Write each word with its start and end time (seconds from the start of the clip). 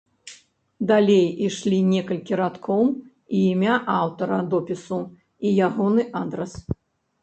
Далей 0.91 1.27
ішлі 1.47 1.77
некалькі 1.91 2.33
радкоў 2.43 2.83
і 2.87 3.37
імя 3.53 3.79
аўтара 4.01 4.43
допісу 4.57 5.01
і 5.47 5.57
ягоны 5.71 6.13
адрас. 6.27 6.63